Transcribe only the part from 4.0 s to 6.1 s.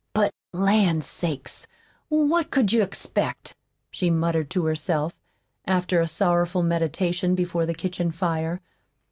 muttered to herself, after a